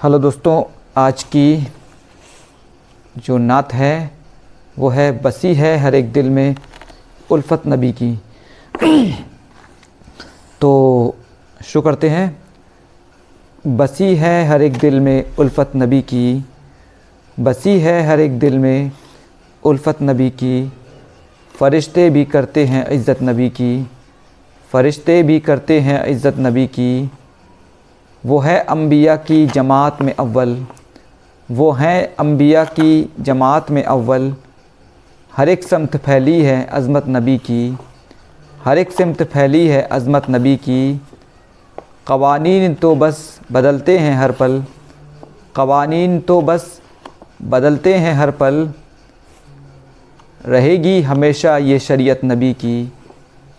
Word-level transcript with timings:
Hello 0.00 0.18
दोस्तों, 0.18 0.62
आज 0.96 1.22
की 1.22 1.66
जो 3.16 3.36
नात 3.38 3.72
है, 3.72 4.10
वो 4.76 4.88
है 4.88 5.10
बसी 5.22 5.52
है 5.54 5.76
हर 5.78 5.94
एक 5.94 6.12
दिल 6.12 6.30
में 6.30 6.54
उल्फत 7.30 7.62
नबी 7.66 7.92
की। 7.92 8.12
तो 10.60 10.70
शुरू 11.60 11.82
करते 11.82 12.08
हैं। 12.08 12.36
बसी 13.66 14.14
है 14.16 14.46
हर 14.48 14.62
एक 14.62 14.78
दिल 14.78 14.98
में 15.00 15.36
उल्फत 15.38 15.72
नबी 15.76 16.00
की। 16.04 16.44
बसी 17.36 17.78
है 17.80 18.02
हर 18.06 18.20
एक 18.20 18.38
दिल 18.38 18.58
में 18.58 18.92
उल्फत 19.62 20.02
नबी 20.02 20.30
की। 20.32 20.68
फ़रिश्ते 21.54 22.10
भी 22.10 22.24
करते 22.24 22.66
हैं 22.66 22.86
इज़्ज़त 22.88 23.22
नबी 23.22 23.50
की। 23.50 23.82
फ़रिश्ते 24.72 25.22
भी 25.22 25.40
करते 25.40 25.80
हैं 25.80 26.04
इज़्ज़त 26.06 26.38
नबी 26.38 26.66
की। 26.68 27.10
वो 28.24 28.38
है 28.38 28.58
अम्बिया 28.60 29.16
की 29.16 29.46
जमात 29.46 30.02
में 30.02 30.14
अव्वल। 30.14 30.66
वो 31.50 31.70
हैं 31.72 32.14
अम्बिया 32.16 32.64
की 32.64 33.12
जमात 33.20 33.70
में 33.70 33.82
अव्वल। 33.84 34.34
हर 35.32 35.48
एक 35.48 35.62
समत 35.62 35.96
फैली 35.96 36.42
है 36.42 36.64
अज़मत 36.64 37.04
नबी 37.08 37.38
की। 37.38 37.78
हर 38.64 38.78
एक 38.78 38.92
समत 38.92 39.22
फैली 39.22 39.66
है 39.68 39.82
अज़मत 39.82 40.26
नबी 40.30 40.56
की। 40.56 41.00
कवानीन 42.06 42.74
तो 42.74 42.94
बस 42.96 43.40
बदलते 43.52 43.98
हैं 43.98 44.14
हर 44.16 44.32
पल। 44.32 44.64
कवानीन 45.56 46.20
तो 46.20 46.40
बस 46.42 46.80
बदलते 47.42 47.94
हैं 47.94 48.14
हर 48.14 48.30
पल। 48.30 48.72
रहेगी 50.46 51.00
हमेशा 51.02 51.56
ये 51.58 51.78
शरीयत 51.78 52.20
नबी 52.24 52.52
की। 52.52 52.92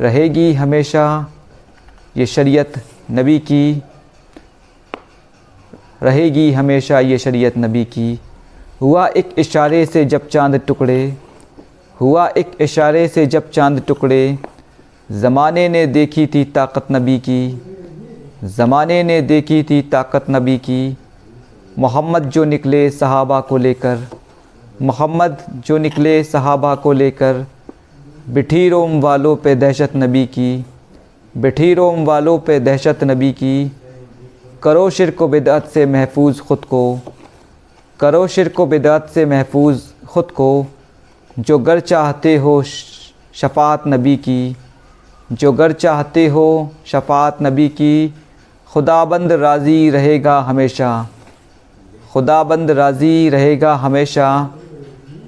रहेगी 0.00 0.52
हमेशा 0.52 1.26
ये 2.16 2.26
शरीयत 2.26 2.72
नबी 3.10 3.38
की। 3.38 3.82
रहेगी 6.02 6.50
हमेशा 6.52 7.00
ये 7.00 7.18
शरीयत 7.18 7.58
नबी 7.58 7.84
की। 7.84 8.18
हुआ 8.80 9.06
एक 9.06 9.34
इशारे 9.38 9.84
से 9.86 10.04
जब 10.04 10.28
चाँद 10.28 10.60
टुकड़े, 10.66 11.16
हुआ 12.00 12.26
एक 12.28 12.50
इशारे 12.60 13.06
से 13.08 13.26
जब 13.26 13.50
चाँद 13.50 13.82
टुकड़े, 13.88 14.38
ज़माने 15.12 15.68
ने 15.68 15.86
देखी 15.86 16.26
थी 16.26 16.44
ताकत 16.44 16.86
नबी 16.92 17.18
की, 17.18 17.60
ज़माने 18.44 19.02
ने 19.02 19.20
देखी 19.22 19.62
थी 19.62 19.80
ताकत 19.82 20.24
नबी 20.30 20.56
की। 20.58 20.96
मोहम्मद 21.78 22.22
जो 22.22 22.44
निकले 22.44 22.90
सहाबा 22.90 23.40
को 23.40 23.56
लेकर, 23.56 24.06
मोहम्मद 24.82 25.36
जो 25.66 25.78
निकले 25.78 26.22
सहाबा 26.24 26.74
को 26.74 26.92
लेकर 26.92 27.46
बिठी 28.28 28.68
रोम 28.68 29.00
वालों 29.00 29.36
पे 29.36 29.54
दहशत 29.54 29.92
नबी 29.96 30.24
की 30.26 30.64
बिठी 31.34 31.72
रोम 31.74 32.04
वालों 32.04 32.38
पे 32.38 32.58
दहशत 32.60 33.04
नबी 33.04 33.32
की। 33.32 33.72
करो 34.62 34.88
शिरक 34.90 35.22
बिदअत 35.22 35.66
से 35.66 35.84
महफूज 35.86 36.40
ख़ुद 36.40 36.64
को। 36.64 37.00
करो 38.00 38.26
शिरक 38.26 38.60
बिदअत 38.60 39.08
से 39.14 39.24
महफूज 39.26 39.80
ख़ुद 40.08 40.30
को, 40.30 40.66
जो 41.38 41.58
गर 41.58 41.80
चाहते 41.80 42.36
हो 42.36 42.62
शफात 43.34 43.86
नबी 43.86 44.16
की। 44.16 44.56
जो 45.30 45.52
गर 45.52 45.72
चाहते 45.72 46.26
हो 46.28 46.70
शफात 46.86 47.42
नबी 47.42 47.68
की, 47.68 48.14
खुदाबंद 48.70 49.32
राज़ी 49.32 49.90
रहेगा 49.90 50.38
हमेशा। 50.40 50.92
खुदाबंद 52.12 52.70
राज़ी 52.70 53.28
रहेगा 53.28 53.74
हमेशा। 53.74 54.30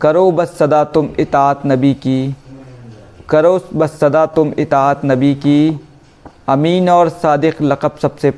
करो 0.00 0.30
बस 0.32 0.56
सदा 0.58 0.84
तुम 0.84 1.08
इतात 1.18 1.66
नबी 1.66 1.94
की। 1.96 2.34
करो 3.28 3.58
बस 3.74 3.98
सदा 4.00 4.26
तुम 4.26 4.52
इतात 4.58 5.04
नबी 5.04 5.34
की। 5.34 5.80
अमीन 6.48 6.88
और 6.88 7.08
सादिक 7.08 7.62
लक़ब 7.62 7.98
सबसे 8.02 8.30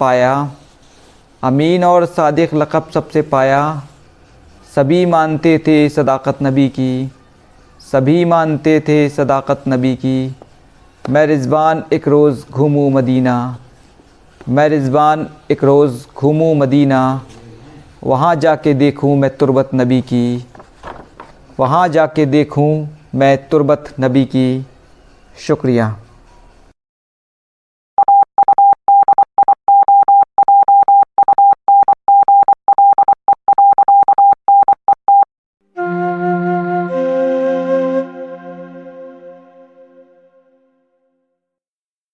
पाया, 0.00 0.50
अमीन 1.42 1.84
और 1.84 2.04
सादिक 2.06 2.54
लक़ब 2.54 2.90
सबसे 2.94 3.22
पाया। 3.24 3.60
सभी 4.70 5.04
मानते 5.06 5.58
थे 5.58 5.88
सदाकत 5.88 6.38
नबी 6.42 6.68
की, 6.68 7.10
सभी 7.80 8.24
मानते 8.24 8.78
थे 8.80 9.08
सदाकत 9.08 9.64
नबी 9.68 9.94
की। 9.96 10.36
मैं 11.04 11.26
रिज़वान 11.26 11.82
एक 11.92 12.08
रोज़ 12.08 12.44
घूमूँ 12.50 12.90
मदीना, 12.90 13.58
मैं 14.48 14.68
रिज़वान 14.68 15.26
एक 15.50 15.64
रोज़ 15.64 16.06
घूमूँ 16.16 16.54
मदीना। 16.56 17.00
वहाँ 18.04 18.34
जाके 18.36 18.74
देखूँ 18.74 19.16
मैं 19.16 19.36
तुरबत 19.36 19.70
नबी 19.74 20.00
की, 20.02 20.44
वहाँ 21.60 21.86
जाके 21.88 22.26
देखूँ 22.26 22.88
मैं 23.14 23.36
तुरबत 23.48 23.94
नबी 24.00 24.24
की। 24.24 24.66
शुक्रिया। 25.36 25.96